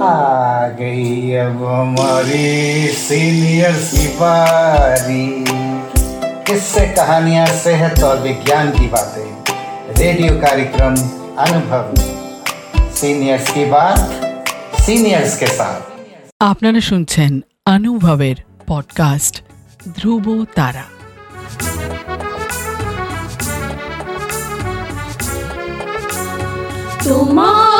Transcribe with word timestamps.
आ 0.00 0.68
गई 0.78 1.32
अब 1.36 1.64
हमारी 1.64 2.88
सीनियर 2.98 3.72
की 3.90 4.06
बारी 4.20 5.24
किससे 6.46 6.86
कहानियां 6.96 7.46
सेहत 7.58 8.02
और 8.04 8.16
विज्ञान 8.22 8.70
की 8.70 8.86
बातें 8.94 9.28
रेडियो 9.98 10.32
कार्यक्रम 10.40 10.96
अनुभव 11.44 11.92
सीनियर्स 12.94 13.50
की 13.50 13.64
बात 13.70 14.00
सीनियर्स 14.80 15.36
के 15.38 15.50
साथ 15.58 15.80
আপনারা 16.40 16.80
শুনছেন 16.80 17.32
অনুভবের 17.66 18.38
পডকাস্ট 18.66 19.34
ধ্রুব 19.96 20.26
তারা 20.54 20.84
তোমার 27.04 27.73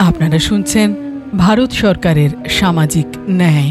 আপনারা 0.00 0.38
শুনছেন 0.48 0.88
ভারত 1.36 1.70
সরকারের 1.74 2.30
সামাজিক 2.50 3.08
ন্যায় 3.30 3.70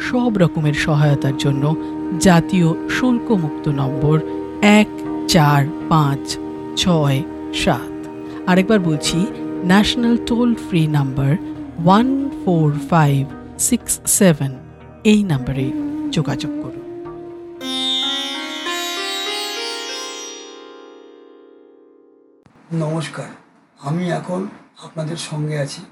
সব 0.00 0.38
রকমের 0.38 0.74
সহায়তার 0.74 1.36
জন্য 1.36 1.76
জাতীয় 2.20 2.88
শুল্কমুক্ত 2.90 3.68
নম্বর 3.68 4.20
এক 4.62 4.88
চার 5.28 5.66
পাঁচ 5.88 6.38
ছয় 6.76 7.22
সাত। 7.54 7.92
আরেকবার 8.46 8.80
বলছি 8.80 9.26
national 9.64 10.16
toll 10.26 10.54
free 10.54 10.86
number 10.86 11.36
one 11.84 12.30
four 12.44 12.72
five 12.90 13.26
six 13.58 14.00
seven 14.06 14.52
এই 15.04 15.24
নাম্বারে 15.24 15.72
যোগাযোগ 16.10 16.52
করুন। 16.62 16.82
নমস্কার, 22.72 23.28
আমি 23.78 24.10
এখন 24.10 24.48
আপনাদের 24.84 25.16
সঙ্গে 25.16 25.58
আছি। 25.58 25.82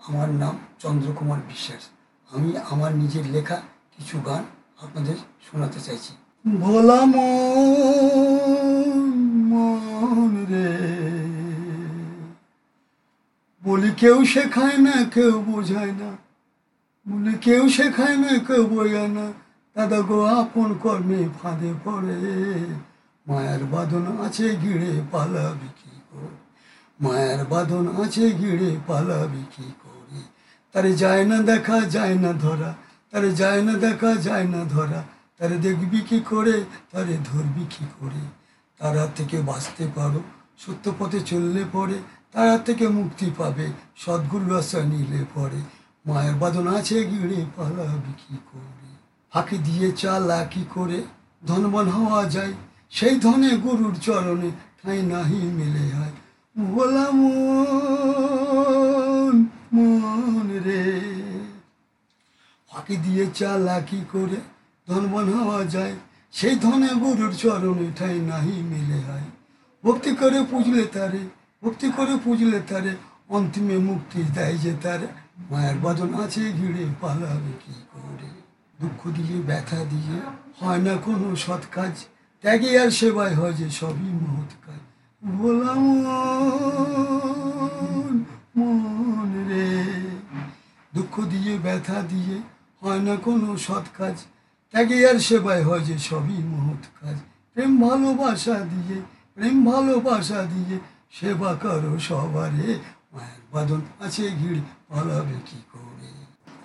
আমার 0.00 0.28
নাম 0.28 0.58
চন্দ্রকুমার 0.78 1.38
বিশ্বাস। 1.48 1.97
আমি 2.34 2.50
আমার 2.70 2.92
নিজের 2.94 3.26
লেখা 3.26 3.58
কিছু 3.96 4.16
গান 4.20 4.44
আপনাদের 4.82 5.16
শোনাতে 5.46 5.80
চাইছি। 5.80 6.12
ভোলা 6.60 7.00
মন 9.50 10.32
রে। 10.50 10.70
বলি 13.64 13.90
কেউ 13.96 14.18
শেখায় 14.24 14.78
না, 14.78 14.94
কেউ 15.14 15.34
বোঝায় 15.48 15.92
না। 15.92 16.10
বলি 17.06 17.34
কেউ 17.38 17.62
শেখায় 17.68 18.16
না, 18.16 18.30
কেউ 18.38 18.62
বোঝায় 18.66 19.08
না। 19.08 19.26
দাদা 19.76 20.00
গো, 20.00 20.18
আপন 20.40 20.70
কর্মে 20.82 21.20
ফাঁদে 21.42 21.72
পড়ে। 21.84 22.20
মায়ের 23.26 23.62
বাঁধন 23.64 24.06
আছে 24.26 24.46
ঘিরে 24.56 24.92
পালাবি 25.12 25.70
কি 25.78 25.92
করে? 26.08 26.36
মায়ের 27.00 27.44
বাঁধন 27.44 27.84
আছে 28.04 28.24
ঘিরে 28.30 28.70
পালাবি 28.86 29.42
কি 29.56 29.66
করে? 29.82 29.97
তারে 30.72 30.92
যায় 30.96 31.24
না 31.24 31.38
দেখা, 31.42 31.80
যায় 31.80 32.14
না 32.14 32.32
ধরা। 32.32 32.70
তারে 33.10 33.30
যায় 33.34 33.62
না 33.62 33.72
দেখা, 33.72 34.10
যায় 34.26 34.44
না 34.44 34.64
ধরা। 34.64 35.00
তারে 35.38 35.56
দেখবি 35.56 36.00
কি 36.00 36.18
করে, 36.30 36.56
তারে 36.92 37.14
ধরবি 37.24 37.64
কি 37.70 37.84
করে। 38.00 38.22
তারা 38.80 39.04
থেকে 39.16 39.36
বাঁচতে 39.40 39.84
পারো, 39.94 40.20
সত্য 40.58 40.84
পথে 40.98 41.20
চললে 41.20 41.62
পরে। 41.72 41.98
তারা 42.32 42.58
থেকে 42.58 42.88
মুক্তি 42.88 43.26
পাবে, 43.38 43.66
সদ্গুরু 43.96 44.48
আশা 44.56 44.80
নিলে 44.82 45.20
পরে। 45.34 45.60
মায়ের 46.06 46.34
বাঁধন 46.34 46.66
আছে 46.66 46.96
ঘিরে 47.04 47.40
পালাবি 47.56 48.12
কি 48.20 48.36
করে? 48.48 48.90
ফাঁকি 49.32 49.56
দিয়ে 49.58 49.92
চালা 49.92 50.38
কি 50.44 50.62
করে? 50.74 50.98
ধনবান 51.46 51.88
হওয়া 51.88 52.22
যায়, 52.28 52.52
সেই 52.90 53.14
ধনে 53.20 53.50
গুরুর 53.56 53.94
চরণে 54.02 54.50
ঠাঁই 54.78 55.00
নাহি 55.02 55.40
মিলে 55.58 55.84
হয়। 55.96 56.14
ভোলা 56.56 57.06
ফাঁকি 62.88 63.02
দিয়ে 63.06 63.24
চালা 63.38 63.76
কি 63.88 64.00
করে 64.12 64.38
ধনবান 64.88 65.26
হওয়া 65.34 65.60
যায়। 65.74 65.94
সেই 66.32 66.54
ধনে 66.64 66.90
গুরুর 67.02 67.32
চরণ 67.40 67.78
ঠাঁই 67.98 68.18
নাহি 68.30 68.56
মিলে 68.70 68.98
হয়। 69.08 69.28
ভক্তি 69.84 70.10
করে 70.20 70.38
পুজলে 70.50 70.84
তারে, 70.94 71.22
ভক্তি 71.62 71.88
করে 71.96 72.14
পুজলে 72.24 72.60
তারে, 72.70 72.92
অন্তিমে 73.28 73.76
মুক্তি 73.88 74.20
দেয় 74.34 74.56
যে 74.64 74.72
তারে। 74.82 75.08
মায়ের 75.50 75.76
বাদন 75.84 76.10
আছে 76.24 76.42
ঘিরে, 76.58 76.84
পালাবে 77.00 77.52
কি 77.62 77.74
করে? 77.92 78.28
দুঃখ 78.80 79.00
দিয়ে, 79.16 79.36
ব্যথা 79.48 79.80
দিয়ে, 79.92 80.16
হয় 80.60 80.80
না 80.86 80.94
কোনো 81.04 81.28
সৎ 81.44 81.62
কাজ। 81.70 81.94
ত্যাগে 82.42 82.70
আর 82.82 82.90
সেবায় 82.98 83.34
হয় 83.34 83.54
যে 83.60 83.68
সবই 83.70 84.10
মহৎ 84.22 84.52
কাজ। 84.64 84.82
বললাম 85.22 85.80
মন 88.56 89.30
রে। 89.48 89.66
দুঃখ 90.94 91.14
দিয়ে, 91.32 91.52
ব্যথা 91.58 91.98
দিয়ে 92.12 92.36
হয় 92.82 93.00
না 93.00 93.16
কোনো 93.16 93.56
সৎ 93.56 93.86
কাজ। 93.98 94.16
ত্যাগে 94.70 95.08
আর 95.08 95.18
সেবায় 95.18 95.62
হয় 95.62 95.80
যে 95.80 95.98
সবই 95.98 96.38
মহৎ 96.42 96.82
কাজ। 97.00 97.16
প্রেম 97.54 97.72
ভালোবাসা 97.88 98.56
দিয়ে, 98.72 99.00
প্রেম 99.34 99.56
ভালোবাসা 99.64 100.42
দিয়ে 100.42 100.78
সেবা 101.10 101.54
করো 101.54 101.98
সবারে। 101.98 102.68
মায়ের 103.12 103.42
বাদন 103.52 103.80
আছে 104.00 104.24
ঘিড়ি 104.30 104.60
পালাবে 104.88 105.38
কি 105.46 105.58
করে? 105.72 106.10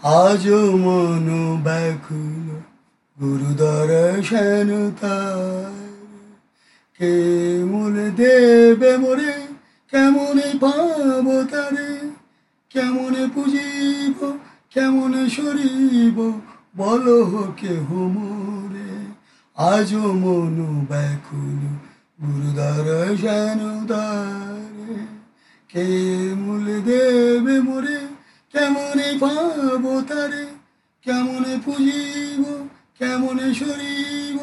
আজও 0.04 0.78
মন 0.78 1.28
ব্যাকুল, 1.64 2.48
গুরুদর 3.20 3.90
তার। 5.02 5.74
কে 7.00 7.14
মনে 7.64 8.08
দেবে 8.12 8.98
মোরে, 8.98 9.34
কেমনে 9.92 10.48
পাবো 10.62 11.44
তারে? 11.44 11.92
কেমনে 12.70 13.24
পুজিব 13.36 14.20
কেমনে 14.74 15.24
সরিব 15.30 16.18
বলো 16.78 17.20
কেহ 17.62 17.88
মোরে? 18.16 18.94
আজ 19.58 19.90
মন 20.24 20.58
ব্যাকুল, 20.90 21.62
গুরুদর 22.22 22.88
যেন 23.24 23.62
দ্বারে 23.90 24.96
কে 25.72 25.86
মূল 26.42 26.66
দেবে 26.88 27.56
মোরে? 27.68 28.00
কেমনে 28.54 29.10
পাবো 29.22 29.94
তারে? 30.10 30.46
কেমনে 31.06 31.54
পুজিব? 31.66 32.44
কেমনে 33.00 33.48
সরিব 33.54 34.38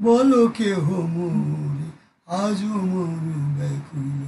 বলো 0.00 0.42
কেহ 0.58 0.84
মোরে? 1.14 1.88
আজ 2.42 2.58
মন 2.92 3.24
ব্যাকুল, 3.58 4.20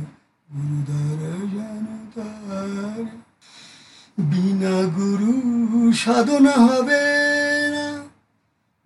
গুরুদর 0.48 1.20
যেন 1.54 1.86
তারে 2.14 3.25
বিনা 4.18 4.76
গুরু 4.96 5.34
সাধনা 5.94 6.54
হবে 6.66 7.04
না 7.74 7.86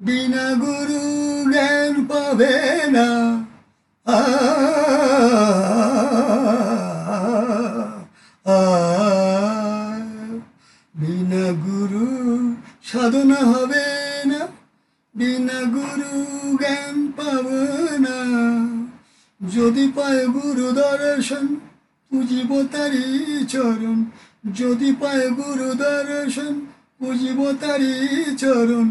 বিনা 0.00 0.46
গুরু 0.62 1.02
জ্ঞান 1.46 1.94
পাবে 2.10 2.54
না 2.88 3.08
বিনা 10.94 11.46
গুরু 11.64 12.06
সাধনা 12.84 13.40
হবে 13.52 13.86
না 14.24 14.40
বিনা 15.14 15.60
গুরু 15.74 16.12
জ্ঞান 16.60 16.96
পাবে 17.16 17.64
না 17.98 18.16
যদি 19.40 19.84
পায় 19.96 20.24
গুরু 20.28 20.66
দর্শন 20.78 21.46
পুজিব 22.10 22.50
তারি 22.72 23.06
চরণ 23.44 23.98
যদি 24.44 24.88
পায় 25.00 25.30
গুরু 25.30 25.68
দর্শন 25.74 26.54
পুজিব 26.98 27.38
তারি 27.60 27.94
চরণ। 28.38 28.86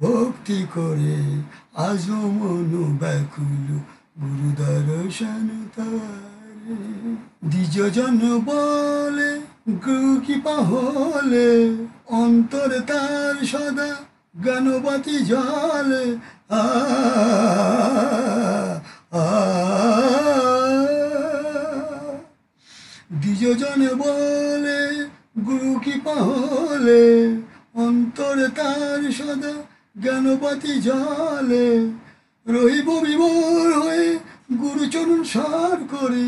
ভক্তি 0.00 0.58
করে 0.74 1.20
আজও 1.74 2.20
মন 2.30 2.70
ব্যাকুল, 2.98 3.68
গুরু 4.20 4.48
দর্শন 4.58 5.46
তারে। 5.76 6.30
দ্বিজজন 7.44 8.18
বলে 8.44 9.30
গুরু 9.86 10.20
কৃপা 10.26 10.56
হলে 10.70 11.48
অন্তর 12.08 12.70
তার 12.86 13.46
সদা 13.46 13.90
জ্ঞানবাতি 14.42 15.16
জলে 15.24 16.06
আ। 16.48 16.62
দ্বিজজন 23.12 23.80
বলে 23.96 24.29
পাহলে 26.04 27.02
অন্তরে 27.74 28.48
তার 28.48 29.12
সদা 29.12 29.54
জ্ঞানপাতি 30.02 30.80
জলে। 30.80 31.90
রহিব 32.46 32.88
বিভোর 32.90 33.80
হয়ে 33.80 34.18
গুরুচরণ 34.58 35.24
সার 35.24 35.78
করে, 35.90 36.24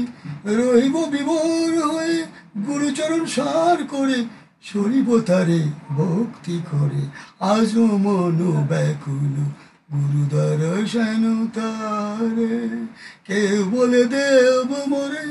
রহিব 0.57 0.97
বিভোর 1.05 1.73
হয়ে 1.89 2.17
গুরুচরণ 2.67 3.27
সার 3.27 3.79
করে, 3.89 4.25
সরিব 4.63 5.19
তারে 5.19 5.61
ভক্তি 5.91 6.61
করে। 6.71 7.03
আজও 7.41 7.87
মন 7.87 8.67
ব্যাকুল 8.69 9.35
গুরু 9.93 10.23
দর্শন 10.31 11.47
তারে। 11.55 12.87
কেউ 13.27 13.65
বলে 13.71 14.05
দেব 14.05 14.71
মরে, 14.87 15.27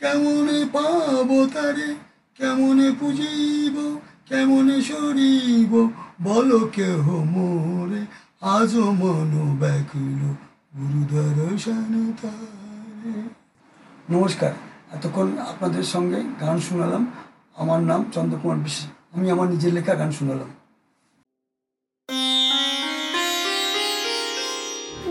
কেমন 0.00 0.46
পাবো 0.72 1.46
তারে? 1.54 2.11
কেমনে 2.38 2.92
পুজিব 3.00 3.98
কেমনে 4.28 4.82
সরিব? 4.82 5.90
বলো 6.22 6.70
কেহ 6.72 7.10
মোরে 7.10 8.06
আজ 8.40 8.76
মন 8.76 9.56
ব্যাকুল 9.60 10.34
গুরু 10.78 11.04
দর্শন 11.40 12.12
তারে। 12.22 13.22
নমস্কার 14.10 14.52
এতক্ষণ 14.92 15.38
আপনাদের 15.38 15.82
সঙ্গে 15.82 16.22
গান 16.40 16.58
শোনালাম। 16.58 17.12
আমার 17.56 17.80
নাম 17.82 18.04
চন্দ্রকুমার 18.12 18.56
বিশ্বাস। 18.56 19.16
আমি 19.16 19.30
আমার 19.30 19.48
নিজের 19.48 19.74
লেখা 19.74 19.94
গান 19.94 20.10
শোনালাম। 20.10 20.50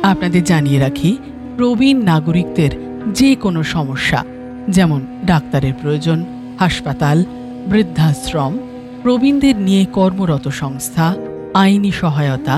আপনাদের 0.04 0.44
জানিয়ে 0.44 0.80
রাখি 0.80 1.18
প্রবীণ 1.58 2.04
নাগরিকদের 2.04 2.72
যে 3.14 3.36
কোনো 3.36 3.64
সমস্যা 3.64 4.26
যেমন 4.70 5.22
ডাক্তারের 5.26 5.74
প্রয়োজন 5.82 6.41
হাসপাতাল, 6.62 7.18
বৃদ্ধাশ্রম, 7.68 8.54
প্রবীণদের 9.04 9.56
নিয়ে 9.58 9.84
কর্মরত 9.94 10.46
সংস্থা, 10.62 11.06
আইনি 11.54 11.92
সহায়তা, 11.92 12.56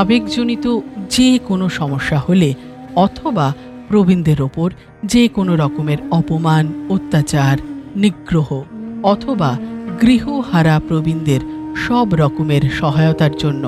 আবেগজনিত 0.00 0.66
যে 1.10 1.28
কোনো 1.48 1.66
সমস্যা 1.68 2.18
হলে 2.18 2.50
অথবা 2.96 3.46
প্রবীণদের 3.88 4.40
ওপর 4.42 4.68
যে 5.04 5.22
কোনো 5.28 5.52
রকমের 5.56 6.00
অপমান, 6.10 6.64
অত্যাচার, 6.88 7.56
নিগ্রহ 7.96 8.48
অথবা 9.02 9.50
গৃহহারা 10.00 10.76
প্রবীণদের 10.88 11.40
সব 11.86 12.06
রকমের 12.14 12.62
সহায়তার 12.80 13.34
জন্য 13.38 13.64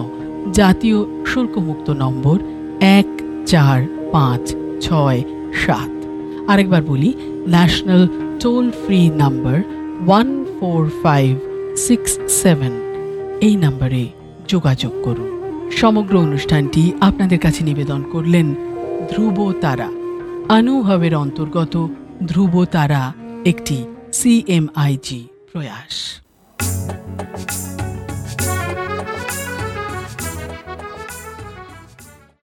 জাতীয় 0.53 0.99
শুল্কমুক্ত 1.27 1.89
নম্বর 2.03 2.39
এক 2.99 3.09
চার 3.47 3.79
পাঁচ 4.13 4.45
ছয় 4.81 5.21
সাত। 5.67 5.93
আরেকবার 6.51 6.83
বলি, 6.83 7.11
national 7.49 8.03
toll 8.41 8.67
free 8.83 9.01
number 9.23 9.59
one 10.07 10.29
four 10.57 10.83
five 11.03 11.31
six 11.77 12.11
seven 12.43 12.73
এই 13.41 13.55
নাম্বারে 13.57 14.03
যোগাযোগ 14.49 14.93
করুন। 15.05 15.31
সমগ্র 15.73 16.15
অনুষ্ঠানটি 16.19 16.83
আপনাদের 17.01 17.39
কাছে 17.39 17.63
নিবেদন 17.65 18.01
করলেন 18.13 18.47
ধ্রুব 19.11 19.39
তারা 19.61 19.89
আনুভবের 20.49 21.15
অন্তর্গত 21.15 21.75
ধ্রুব 22.27 22.55
তারা 22.65 23.03
একটি 23.45 23.79
সিএমআইজি 24.13 25.21
প্রয়াস। 25.53 25.97